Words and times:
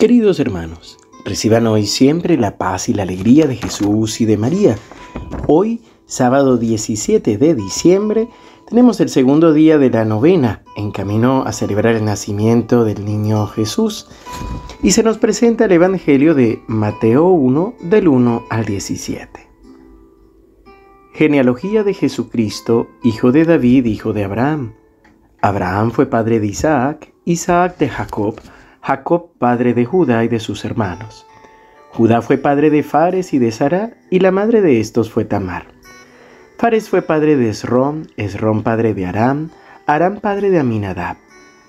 Queridos 0.00 0.40
hermanos, 0.40 0.96
reciban 1.26 1.66
hoy 1.66 1.86
siempre 1.86 2.38
la 2.38 2.56
paz 2.56 2.88
y 2.88 2.94
la 2.94 3.02
alegría 3.02 3.46
de 3.46 3.56
Jesús 3.56 4.22
y 4.22 4.24
de 4.24 4.38
María. 4.38 4.78
Hoy, 5.46 5.82
sábado 6.06 6.56
17 6.56 7.36
de 7.36 7.54
diciembre, 7.54 8.30
tenemos 8.66 8.98
el 9.00 9.10
segundo 9.10 9.52
día 9.52 9.76
de 9.76 9.90
la 9.90 10.06
novena 10.06 10.62
en 10.74 10.90
camino 10.90 11.42
a 11.44 11.52
celebrar 11.52 11.96
el 11.96 12.06
nacimiento 12.06 12.86
del 12.86 13.04
niño 13.04 13.46
Jesús 13.48 14.08
y 14.82 14.92
se 14.92 15.02
nos 15.02 15.18
presenta 15.18 15.66
el 15.66 15.72
Evangelio 15.72 16.34
de 16.34 16.62
Mateo 16.66 17.26
1 17.26 17.74
del 17.82 18.08
1 18.08 18.46
al 18.48 18.64
17. 18.64 19.28
Genealogía 21.12 21.84
de 21.84 21.92
Jesucristo, 21.92 22.88
hijo 23.02 23.32
de 23.32 23.44
David, 23.44 23.84
hijo 23.84 24.14
de 24.14 24.24
Abraham. 24.24 24.72
Abraham 25.42 25.90
fue 25.90 26.06
padre 26.06 26.40
de 26.40 26.46
Isaac, 26.46 27.12
Isaac 27.26 27.76
de 27.76 27.90
Jacob, 27.90 28.40
Jacob 28.82 29.30
padre 29.38 29.74
de 29.74 29.84
Judá 29.84 30.24
y 30.24 30.28
de 30.28 30.40
sus 30.40 30.64
hermanos. 30.64 31.26
Judá 31.90 32.22
fue 32.22 32.38
padre 32.38 32.70
de 32.70 32.82
Fares 32.82 33.34
y 33.34 33.38
de 33.38 33.52
Sara, 33.52 33.90
y 34.10 34.20
la 34.20 34.30
madre 34.30 34.62
de 34.62 34.80
estos 34.80 35.10
fue 35.10 35.24
Tamar. 35.24 35.66
Fares 36.56 36.88
fue 36.88 37.02
padre 37.02 37.36
de 37.36 37.50
Esrom, 37.50 38.04
Esrom 38.16 38.62
padre 38.62 38.94
de 38.94 39.06
Aram, 39.06 39.50
Aram 39.86 40.20
padre 40.20 40.50
de 40.50 40.60
Aminadab, 40.60 41.16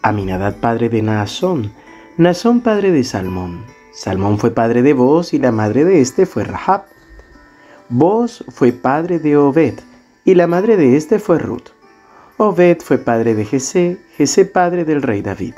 Aminadab 0.03 0.55
padre 0.55 0.89
de 0.89 1.01
Naasón, 1.01 1.71
Naasón 2.17 2.61
padre 2.61 2.91
de 2.91 3.03
Salmón. 3.03 3.65
Salmón 3.93 4.37
fue 4.37 4.51
padre 4.51 4.81
de 4.81 4.93
Boz 4.93 5.34
y 5.34 5.39
la 5.39 5.51
madre 5.51 5.85
de 5.85 6.01
este 6.01 6.25
fue 6.25 6.43
Rahab. 6.43 6.85
Boz 7.89 8.45
fue 8.49 8.71
padre 8.71 9.20
de 9.20 9.37
Obed 9.37 9.79
y 10.23 10.35
la 10.35 10.48
madre 10.48 10.77
de 10.77 10.95
este 10.95 11.20
fue 11.20 11.39
Ruth. 11.39 11.70
Obed 12.37 12.79
fue 12.81 12.98
padre 12.98 13.35
de 13.35 13.45
Jesé, 13.45 13.98
Jesé 14.15 14.45
padre 14.45 14.85
del 14.85 15.01
rey 15.01 15.21
David. 15.21 15.55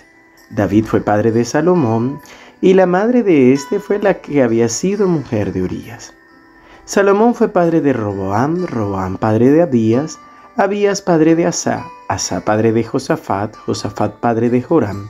David 0.55 0.85
fue 0.85 1.01
padre 1.01 1.31
de 1.31 1.45
Salomón, 1.45 2.19
y 2.61 2.73
la 2.73 2.85
madre 2.85 3.23
de 3.23 3.53
éste 3.53 3.79
fue 3.79 3.99
la 3.99 4.21
que 4.21 4.43
había 4.43 4.69
sido 4.69 5.07
mujer 5.07 5.51
de 5.51 5.63
Urías. 5.63 6.13
Salomón 6.85 7.33
fue 7.33 7.49
padre 7.49 7.81
de 7.81 7.93
Roboam, 7.93 8.65
Roboam 8.67 9.17
padre 9.17 9.51
de 9.51 9.63
Abías, 9.63 10.19
Abías 10.55 11.01
padre 11.01 11.35
de 11.35 11.47
Asa, 11.47 11.85
Asa 12.07 12.45
padre 12.45 12.71
de 12.71 12.83
Josafat, 12.83 13.55
Josafat 13.55 14.19
padre 14.19 14.49
de 14.49 14.61
Joram, 14.61 15.09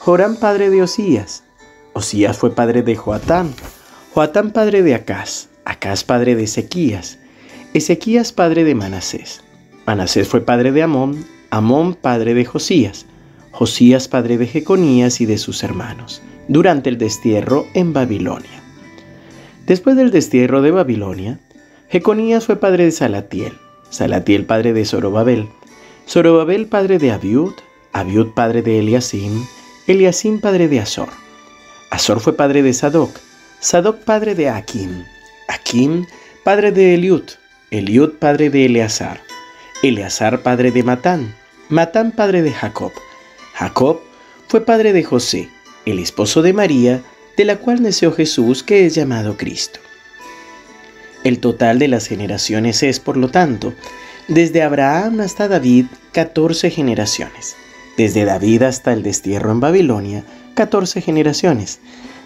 Joram 0.00 0.36
padre 0.36 0.68
de 0.68 0.82
Osías, 0.82 1.44
Osías 1.94 2.36
fue 2.36 2.54
padre 2.54 2.82
de 2.82 2.94
Joatán, 2.94 3.54
Joatán 4.12 4.50
padre 4.50 4.82
de 4.82 4.94
Acaz, 4.94 5.48
Acaz 5.64 6.04
padre 6.04 6.34
de 6.34 6.42
Ezequías, 6.42 7.18
Ezequías 7.72 8.32
padre 8.32 8.64
de 8.64 8.74
Manasés, 8.74 9.42
Manasés 9.86 10.28
fue 10.28 10.42
padre 10.42 10.72
de 10.72 10.82
Amón, 10.82 11.24
Amón 11.50 11.94
padre 11.94 12.34
de 12.34 12.44
Josías, 12.44 13.06
Josías 13.52 14.08
padre 14.08 14.38
de 14.38 14.46
Jeconías 14.46 15.20
y 15.20 15.26
de 15.26 15.38
sus 15.38 15.62
hermanos, 15.62 16.22
durante 16.48 16.90
el 16.90 16.98
destierro 16.98 17.66
en 17.74 17.92
Babilonia. 17.92 18.62
Después 19.66 19.94
del 19.94 20.10
destierro 20.10 20.62
de 20.62 20.72
Babilonia, 20.72 21.38
Jeconías 21.88 22.46
fue 22.46 22.56
padre 22.56 22.86
de 22.86 22.90
Salatiel, 22.90 23.52
Salatiel 23.90 24.46
padre 24.46 24.72
de 24.72 24.84
Zorobabel, 24.84 25.48
Zorobabel 26.08 26.66
padre 26.66 26.98
de 26.98 27.12
Abiud, 27.12 27.52
Abiud 27.92 28.28
padre 28.34 28.62
de 28.62 28.78
Eliasim, 28.78 29.44
Eliasim 29.86 30.40
padre 30.40 30.66
de 30.68 30.80
Azor. 30.80 31.10
Azor 31.90 32.20
fue 32.20 32.34
padre 32.34 32.62
de 32.62 32.72
Sadoc, 32.72 33.10
Sadoc 33.60 33.98
padre 33.98 34.34
de 34.34 34.48
Akim, 34.48 35.04
Akim 35.46 36.06
padre 36.42 36.72
de 36.72 36.94
Eliud, 36.94 37.24
Eliud 37.70 38.12
padre 38.18 38.50
de 38.50 38.66
Eleazar, 38.66 39.20
Eleazar 39.82 40.42
padre 40.42 40.70
de 40.70 40.82
Matán, 40.82 41.34
Matán 41.68 42.12
padre 42.12 42.42
de 42.42 42.52
Jacob, 42.52 42.92
Jacob 43.62 44.00
fue 44.48 44.64
padre 44.64 44.92
de 44.92 45.04
José, 45.04 45.48
el 45.86 46.00
esposo 46.00 46.42
de 46.42 46.52
María, 46.52 47.00
de 47.36 47.44
la 47.44 47.58
cual 47.58 47.80
nació 47.80 48.10
Jesús, 48.10 48.64
que 48.64 48.86
es 48.86 48.94
llamado 48.96 49.36
Cristo. 49.36 49.78
El 51.22 51.38
total 51.38 51.78
de 51.78 51.86
las 51.86 52.08
generaciones 52.08 52.82
es, 52.82 52.98
por 52.98 53.16
lo 53.16 53.28
tanto, 53.28 53.72
desde 54.26 54.62
Abraham 54.62 55.20
hasta 55.20 55.46
David, 55.46 55.86
14 56.10 56.70
generaciones. 56.70 57.54
Desde 57.96 58.24
David 58.24 58.62
hasta 58.62 58.92
el 58.92 59.04
destierro 59.04 59.52
en 59.52 59.60
Babilonia, 59.60 60.24
14 60.54 61.00
generaciones. 61.00 61.78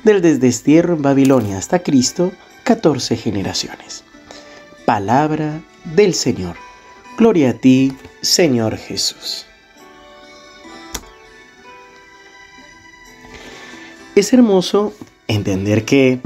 Del 0.05 0.23
destierro 0.41 0.95
en 0.95 1.03
Babilonia 1.03 1.59
hasta 1.59 1.81
Cristo, 1.81 2.33
14 2.65 3.15
generaciones. 3.17 4.05
Palabra 4.87 5.61
del 5.85 6.15
Señor. 6.15 6.57
Gloria 7.19 7.51
a 7.51 7.55
ti, 7.55 7.93
Señor 8.23 8.79
Jesús. 8.79 9.46
Es 14.17 14.33
hermoso 14.33 14.95
entender 15.29 15.85
que 15.85 16.21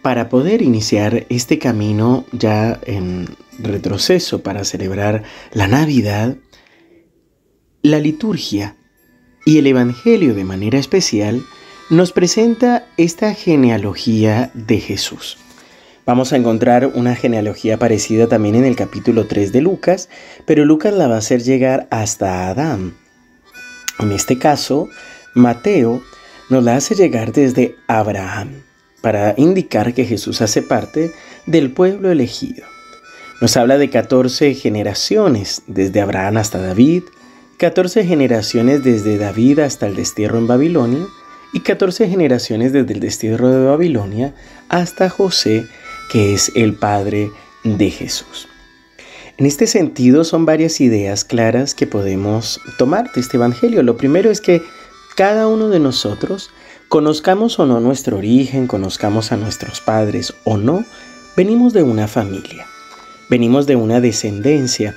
para 0.00 0.30
poder 0.30 0.62
iniciar 0.62 1.26
este 1.28 1.58
camino 1.58 2.24
ya 2.32 2.80
en 2.86 3.28
retroceso 3.58 4.42
para 4.42 4.64
celebrar 4.64 5.22
la 5.52 5.68
Navidad, 5.68 6.36
la 7.82 8.00
liturgia 8.00 8.76
y 9.44 9.58
el 9.58 9.66
Evangelio 9.66 10.34
de 10.34 10.44
manera 10.44 10.78
especial 10.78 11.42
nos 11.90 12.10
presenta 12.12 12.86
esta 12.96 13.34
genealogía 13.34 14.50
de 14.54 14.80
Jesús. 14.80 15.36
Vamos 16.06 16.32
a 16.32 16.36
encontrar 16.36 16.86
una 16.86 17.14
genealogía 17.16 17.78
parecida 17.78 18.28
también 18.28 18.54
en 18.54 18.64
el 18.64 18.76
capítulo 18.76 19.26
3 19.26 19.52
de 19.52 19.60
Lucas, 19.60 20.08
pero 20.46 20.64
Lucas 20.64 20.94
la 20.94 21.06
va 21.06 21.16
a 21.16 21.18
hacer 21.18 21.42
llegar 21.42 21.86
hasta 21.90 22.48
Adán. 22.48 22.96
En 23.98 24.12
este 24.12 24.38
caso, 24.38 24.88
Mateo 25.34 26.02
nos 26.48 26.62
la 26.62 26.76
hace 26.76 26.94
llegar 26.94 27.32
desde 27.32 27.76
Abraham 27.86 28.62
para 29.00 29.34
indicar 29.36 29.94
que 29.94 30.04
Jesús 30.04 30.42
hace 30.42 30.62
parte 30.62 31.12
del 31.46 31.70
pueblo 31.70 32.10
elegido. 32.10 32.64
Nos 33.40 33.56
habla 33.56 33.78
de 33.78 33.90
14 33.90 34.54
generaciones, 34.54 35.62
desde 35.66 36.00
Abraham 36.00 36.38
hasta 36.38 36.60
David, 36.60 37.02
14 37.58 38.04
generaciones 38.04 38.82
desde 38.82 39.18
David 39.18 39.60
hasta 39.60 39.86
el 39.86 39.96
destierro 39.96 40.38
en 40.38 40.46
Babilonia 40.46 41.06
y 41.52 41.60
14 41.60 42.08
generaciones 42.08 42.72
desde 42.72 42.94
el 42.94 43.00
destierro 43.00 43.48
de 43.48 43.64
Babilonia 43.64 44.34
hasta 44.68 45.08
José, 45.08 45.66
que 46.10 46.34
es 46.34 46.52
el 46.54 46.74
padre 46.74 47.30
de 47.64 47.90
Jesús. 47.90 48.48
En 49.38 49.44
este 49.44 49.66
sentido 49.66 50.24
son 50.24 50.46
varias 50.46 50.80
ideas 50.80 51.24
claras 51.24 51.74
que 51.74 51.86
podemos 51.86 52.58
tomar 52.78 53.12
de 53.12 53.20
este 53.20 53.36
Evangelio. 53.36 53.82
Lo 53.82 53.96
primero 53.96 54.30
es 54.30 54.40
que 54.40 54.62
cada 55.16 55.48
uno 55.48 55.70
de 55.70 55.80
nosotros, 55.80 56.50
conozcamos 56.88 57.58
o 57.58 57.64
no 57.64 57.80
nuestro 57.80 58.18
origen, 58.18 58.66
conozcamos 58.66 59.32
a 59.32 59.38
nuestros 59.38 59.80
padres 59.80 60.34
o 60.44 60.58
no, 60.58 60.84
venimos 61.36 61.72
de 61.72 61.82
una 61.82 62.06
familia, 62.06 62.66
venimos 63.30 63.66
de 63.66 63.76
una 63.76 64.00
descendencia, 64.00 64.94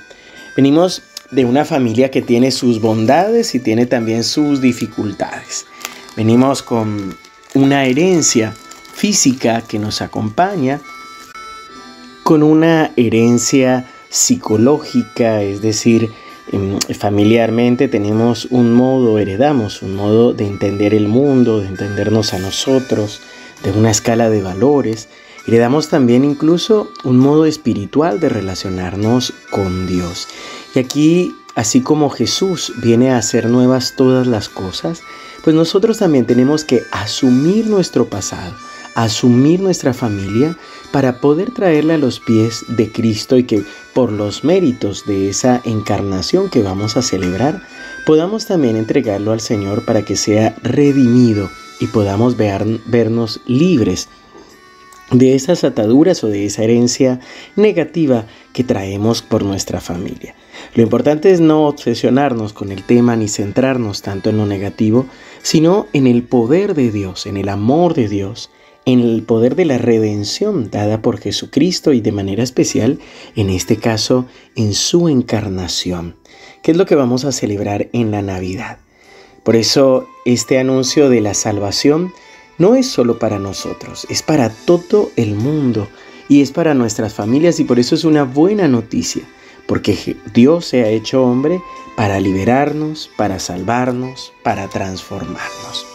venimos 0.56 1.02
de 1.30 1.46
una 1.46 1.64
familia 1.64 2.10
que 2.10 2.20
tiene 2.20 2.50
sus 2.50 2.82
bondades 2.82 3.54
y 3.54 3.60
tiene 3.60 3.86
también 3.86 4.22
sus 4.22 4.60
dificultades. 4.60 5.64
Venimos 6.16 6.62
con 6.62 7.16
una 7.54 7.86
herencia 7.86 8.52
física 8.92 9.62
que 9.62 9.78
nos 9.78 10.02
acompaña, 10.02 10.82
con 12.24 12.42
una 12.42 12.92
herencia 12.96 13.90
psicológica, 14.10 15.40
es 15.42 15.62
decir, 15.62 16.10
familiarmente 16.98 17.88
tenemos 17.88 18.46
un 18.50 18.72
modo, 18.72 19.18
heredamos 19.18 19.82
un 19.82 19.94
modo 19.94 20.32
de 20.32 20.46
entender 20.46 20.94
el 20.94 21.06
mundo, 21.06 21.60
de 21.60 21.68
entendernos 21.68 22.34
a 22.34 22.38
nosotros, 22.38 23.20
de 23.62 23.72
una 23.72 23.90
escala 23.90 24.30
de 24.30 24.42
valores. 24.42 25.08
Heredamos 25.46 25.88
también 25.88 26.24
incluso 26.24 26.90
un 27.04 27.18
modo 27.18 27.46
espiritual 27.46 28.20
de 28.20 28.28
relacionarnos 28.28 29.32
con 29.50 29.86
Dios. 29.86 30.28
Y 30.74 30.78
aquí, 30.78 31.34
así 31.54 31.80
como 31.80 32.10
Jesús 32.10 32.72
viene 32.82 33.10
a 33.10 33.18
hacer 33.18 33.48
nuevas 33.48 33.94
todas 33.96 34.26
las 34.26 34.48
cosas, 34.48 35.02
pues 35.42 35.56
nosotros 35.56 35.98
también 35.98 36.26
tenemos 36.26 36.64
que 36.64 36.82
asumir 36.92 37.66
nuestro 37.66 38.06
pasado, 38.06 38.54
asumir 38.94 39.60
nuestra 39.60 39.94
familia 39.94 40.56
para 40.92 41.20
poder 41.20 41.52
traerla 41.52 41.94
a 41.94 41.98
los 41.98 42.20
pies 42.20 42.64
de 42.68 42.90
Cristo 42.90 43.38
y 43.38 43.44
que 43.44 43.64
por 43.94 44.12
los 44.12 44.44
méritos 44.44 45.06
de 45.06 45.28
esa 45.28 45.60
encarnación 45.64 46.50
que 46.50 46.62
vamos 46.62 46.96
a 46.96 47.02
celebrar, 47.02 47.62
podamos 48.06 48.46
también 48.46 48.76
entregarlo 48.76 49.32
al 49.32 49.40
Señor 49.40 49.84
para 49.84 50.02
que 50.02 50.16
sea 50.16 50.54
redimido 50.62 51.48
y 51.80 51.86
podamos 51.86 52.36
vernos 52.36 53.40
libres 53.46 54.08
de 55.10 55.34
esas 55.34 55.64
ataduras 55.64 56.22
o 56.22 56.28
de 56.28 56.46
esa 56.46 56.62
herencia 56.62 57.20
negativa 57.56 58.26
que 58.52 58.64
traemos 58.64 59.22
por 59.22 59.44
nuestra 59.44 59.80
familia. 59.80 60.34
Lo 60.74 60.82
importante 60.82 61.32
es 61.32 61.40
no 61.40 61.66
obsesionarnos 61.66 62.52
con 62.52 62.70
el 62.70 62.84
tema 62.84 63.16
ni 63.16 63.28
centrarnos 63.28 64.02
tanto 64.02 64.30
en 64.30 64.36
lo 64.36 64.46
negativo, 64.46 65.06
sino 65.42 65.88
en 65.92 66.06
el 66.06 66.22
poder 66.22 66.74
de 66.74 66.92
Dios, 66.92 67.26
en 67.26 67.36
el 67.36 67.48
amor 67.48 67.94
de 67.94 68.08
Dios 68.08 68.50
en 68.84 69.00
el 69.00 69.22
poder 69.22 69.56
de 69.56 69.64
la 69.64 69.78
redención 69.78 70.70
dada 70.70 71.02
por 71.02 71.18
Jesucristo 71.18 71.92
y 71.92 72.00
de 72.00 72.12
manera 72.12 72.42
especial, 72.42 72.98
en 73.36 73.50
este 73.50 73.76
caso, 73.76 74.26
en 74.56 74.74
su 74.74 75.08
encarnación, 75.08 76.16
que 76.62 76.72
es 76.72 76.76
lo 76.76 76.86
que 76.86 76.94
vamos 76.94 77.24
a 77.24 77.32
celebrar 77.32 77.88
en 77.92 78.10
la 78.10 78.22
Navidad. 78.22 78.78
Por 79.42 79.56
eso 79.56 80.08
este 80.24 80.58
anuncio 80.58 81.08
de 81.08 81.20
la 81.20 81.34
salvación 81.34 82.12
no 82.58 82.74
es 82.74 82.86
solo 82.86 83.18
para 83.18 83.38
nosotros, 83.38 84.06
es 84.10 84.22
para 84.22 84.50
todo 84.50 85.10
el 85.16 85.34
mundo 85.34 85.88
y 86.28 86.42
es 86.42 86.52
para 86.52 86.74
nuestras 86.74 87.14
familias 87.14 87.58
y 87.58 87.64
por 87.64 87.78
eso 87.78 87.94
es 87.94 88.04
una 88.04 88.24
buena 88.24 88.68
noticia, 88.68 89.22
porque 89.66 90.16
Dios 90.34 90.66
se 90.66 90.84
ha 90.84 90.88
hecho 90.88 91.24
hombre 91.24 91.62
para 91.96 92.20
liberarnos, 92.20 93.10
para 93.16 93.38
salvarnos, 93.38 94.32
para 94.42 94.68
transformarnos. 94.68 95.86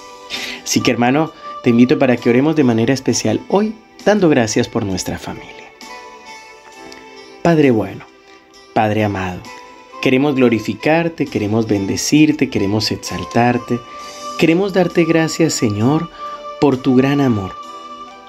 Así 0.63 0.81
que 0.81 0.91
hermano, 0.91 1.31
te 1.65 1.71
invito 1.71 1.97
para 1.97 2.15
que 2.15 2.29
oremos 2.29 2.55
de 2.55 2.63
manera 2.63 2.93
especial 2.93 3.41
hoy, 3.47 3.73
dando 4.05 4.29
gracias 4.29 4.69
por 4.69 4.85
nuestra 4.85 5.17
familia. 5.17 5.65
Padre 7.41 7.71
bueno, 7.71 8.05
Padre 8.75 9.03
amado, 9.03 9.41
queremos 9.99 10.35
glorificarte, 10.35 11.25
queremos 11.25 11.65
bendecirte, 11.65 12.51
queremos 12.51 12.91
exaltarte, 12.91 13.79
queremos 14.37 14.73
darte 14.73 15.05
gracias 15.05 15.55
Señor 15.55 16.11
por 16.61 16.77
tu 16.77 16.95
gran 16.95 17.19
amor. 17.19 17.55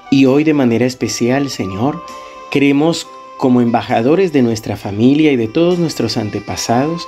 Y 0.09 0.25
hoy 0.25 0.43
de 0.43 0.55
manera 0.55 0.87
especial 0.87 1.51
Señor, 1.51 2.03
queremos 2.49 3.05
como 3.37 3.61
embajadores 3.61 4.33
de 4.33 4.41
nuestra 4.41 4.77
familia 4.77 5.31
y 5.31 5.35
de 5.35 5.47
todos 5.47 5.77
nuestros 5.77 6.17
antepasados, 6.17 7.07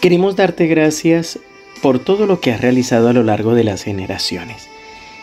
queremos 0.00 0.34
darte 0.34 0.66
gracias 0.66 1.38
por 1.82 2.00
todo 2.00 2.26
lo 2.26 2.40
que 2.40 2.50
has 2.50 2.60
realizado 2.60 3.08
a 3.08 3.12
lo 3.12 3.22
largo 3.22 3.54
de 3.54 3.62
las 3.62 3.84
generaciones. 3.84 4.68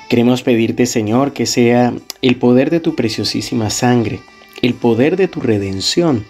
Queremos 0.10 0.44
pedirte, 0.44 0.86
Señor, 0.86 1.34
que 1.34 1.48
sea 1.48 1.94
el 2.22 2.36
poder 2.36 2.70
de 2.70 2.80
tu 2.80 2.96
preciosísima 2.96 3.72
sangre, 3.72 4.20
el 4.62 4.76
poder 4.76 5.18
de 5.18 5.28
tu 5.28 5.40
redención, 5.40 6.26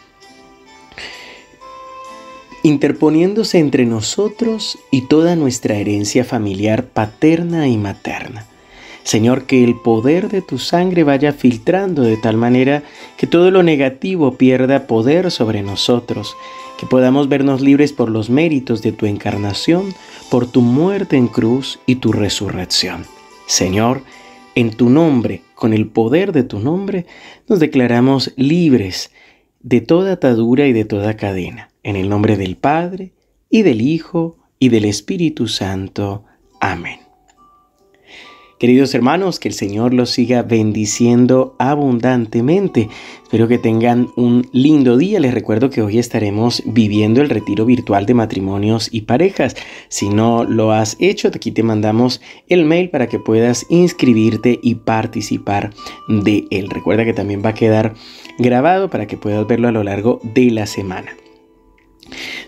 interponiéndose 2.64 3.60
entre 3.60 3.86
nosotros 3.86 4.80
y 4.92 5.02
toda 5.08 5.36
nuestra 5.36 5.76
herencia 5.76 6.24
familiar 6.24 6.86
paterna 6.86 7.68
y 7.68 7.78
materna. 7.78 8.46
Señor, 9.04 9.44
que 9.44 9.64
el 9.64 9.76
poder 9.76 10.30
de 10.30 10.42
tu 10.42 10.58
sangre 10.58 11.04
vaya 11.04 11.32
filtrando 11.32 12.02
de 12.02 12.18
tal 12.18 12.38
manera 12.38 12.82
que 13.18 13.28
todo 13.28 13.52
lo 13.52 13.62
negativo 13.62 14.36
pierda 14.36 14.88
poder 14.88 15.30
sobre 15.30 15.62
nosotros, 15.62 16.36
que 16.80 16.88
podamos 16.88 17.30
vernos 17.30 17.62
libres 17.62 17.94
por 17.94 18.10
los 18.10 18.32
méritos 18.32 18.82
de 18.82 18.94
tu 18.94 19.06
encarnación, 19.06 19.94
por 20.32 20.48
tu 20.48 20.62
muerte 20.62 21.18
en 21.18 21.28
cruz 21.28 21.78
y 21.86 21.98
tu 21.98 22.14
resurrección. 22.14 23.15
Señor, 23.48 24.02
en 24.56 24.72
tu 24.72 24.90
nombre, 24.90 25.42
con 25.54 25.74
el 25.74 25.88
poder 25.88 26.32
de 26.32 26.44
tu 26.44 26.60
nombre, 26.60 27.06
nos 27.48 27.60
declaramos 27.60 28.34
libres 28.38 29.12
de 29.62 29.82
toda 29.82 30.14
atadura 30.14 30.68
y 30.68 30.74
de 30.74 30.86
toda 30.86 31.18
cadena. 31.18 31.70
En 31.84 31.96
el 31.96 32.10
nombre 32.10 32.38
del 32.38 32.56
Padre, 32.56 33.14
y 33.50 33.62
del 33.62 33.82
Hijo, 33.82 34.38
y 34.60 34.70
del 34.70 34.86
Espíritu 34.86 35.48
Santo. 35.48 36.24
Amén. 36.60 37.05
Queridos 38.58 38.96
hermanos, 38.96 39.38
que 39.38 39.50
el 39.50 39.54
Señor 39.54 39.94
los 39.94 40.12
siga 40.12 40.42
bendiciendo 40.42 41.56
abundantemente. 41.60 42.88
Espero 43.22 43.50
que 43.50 43.58
tengan 43.58 44.08
un 44.16 44.48
lindo 44.54 44.96
día. 44.96 45.20
Les 45.20 45.34
recuerdo 45.34 45.70
que 45.70 45.82
hoy 45.82 46.00
estaremos 46.00 46.64
viviendo 46.66 47.22
el 47.22 47.30
retiro 47.30 47.66
virtual 47.66 48.06
de 48.06 48.14
matrimonios 48.14 48.88
y 48.94 49.02
parejas. 49.02 49.58
Si 49.90 50.08
no 50.08 50.46
lo 50.46 50.72
has 50.72 50.96
hecho, 51.02 51.28
aquí 51.28 51.52
te 51.52 51.64
mandamos 51.64 52.22
el 52.48 52.64
mail 52.64 52.90
para 52.90 53.08
que 53.08 53.20
puedas 53.20 53.66
inscribirte 53.70 54.58
y 54.64 54.76
participar 54.76 55.72
de 56.08 56.48
él. 56.50 56.70
Recuerda 56.70 57.04
que 57.04 57.14
también 57.14 57.42
va 57.44 57.50
a 57.50 57.56
quedar 57.56 57.94
grabado 58.40 58.90
para 58.90 59.06
que 59.06 59.18
puedas 59.18 59.46
verlo 59.46 59.68
a 59.68 59.74
lo 59.74 59.84
largo 59.84 60.22
de 60.34 60.50
la 60.52 60.66
semana. 60.66 61.12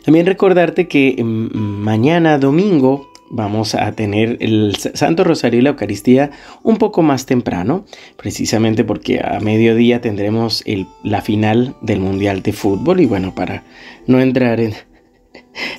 También 0.06 0.26
recordarte 0.26 0.88
que 0.88 1.22
mm, 1.22 1.54
mañana 1.54 2.38
domingo 2.38 3.10
vamos 3.30 3.76
a 3.76 3.92
tener 3.94 4.38
el 4.40 4.76
Santo 4.76 5.24
Rosario 5.24 5.60
y 5.60 5.64
la 5.64 5.70
Eucaristía 5.70 6.32
un 6.64 6.78
poco 6.78 7.02
más 7.02 7.26
temprano, 7.26 7.86
precisamente 8.18 8.84
porque 8.84 9.20
a 9.24 9.40
mediodía 9.40 10.02
tendremos 10.02 10.64
la 11.04 11.22
final 11.22 11.76
del 11.82 12.00
Mundial 12.00 12.42
de 12.42 12.54
Fútbol 12.54 13.00
y 13.00 13.06
bueno, 13.06 13.34
para 13.36 13.64
no 14.06 14.20
entrar 14.20 14.60
en, 14.60 14.74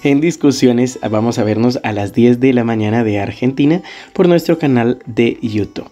discusiones, 0.21 0.99
vamos 1.11 1.39
a 1.39 1.45
vernos 1.45 1.81
a 1.83 1.93
las 1.93 2.13
10 2.13 2.41
de 2.41 2.53
la 2.53 2.65
mañana 2.65 3.05
de 3.05 3.19
Argentina 3.19 3.83
por 4.13 4.29
nuestro 4.29 4.59
canal 4.59 4.99
de 5.07 5.39
YouTube. 5.43 5.91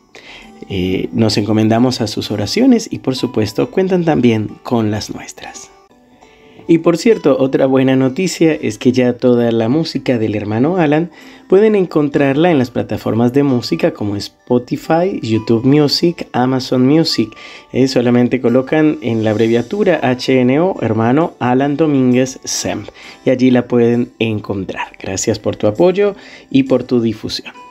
Eh, 0.68 1.08
nos 1.12 1.36
encomendamos 1.36 2.00
a 2.00 2.06
sus 2.06 2.30
oraciones 2.30 2.88
y 2.90 2.98
por 2.98 3.14
supuesto 3.14 3.70
cuentan 3.70 4.04
también 4.04 4.48
con 4.62 4.90
las 4.90 5.14
nuestras. 5.14 5.75
Y 6.68 6.78
por 6.78 6.96
cierto, 6.96 7.36
otra 7.38 7.66
buena 7.66 7.94
noticia 7.94 8.52
es 8.52 8.78
que 8.78 8.90
ya 8.90 9.12
toda 9.12 9.52
la 9.52 9.68
música 9.68 10.18
del 10.18 10.34
hermano 10.34 10.78
Alan 10.78 11.10
pueden 11.48 11.76
encontrarla 11.76 12.50
en 12.50 12.58
las 12.58 12.72
plataformas 12.72 13.32
de 13.32 13.44
música 13.44 13.92
como 13.92 14.16
Spotify, 14.16 15.20
YouTube 15.22 15.64
Music, 15.64 16.26
Amazon 16.32 16.84
Music. 16.84 17.30
Eh, 17.72 17.86
solamente 17.86 18.40
colocan 18.40 18.98
en 19.00 19.22
la 19.22 19.30
abreviatura 19.30 20.00
HNO 20.02 20.76
hermano 20.80 21.34
Alan 21.38 21.76
Domínguez 21.76 22.40
SEM 22.42 22.84
y 23.24 23.30
allí 23.30 23.52
la 23.52 23.68
pueden 23.68 24.10
encontrar. 24.18 24.88
Gracias 24.98 25.38
por 25.38 25.54
tu 25.54 25.68
apoyo 25.68 26.16
y 26.50 26.64
por 26.64 26.82
tu 26.82 27.00
difusión. 27.00 27.65